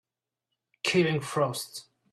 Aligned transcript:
Killing 0.81 1.21
frost 1.21 1.85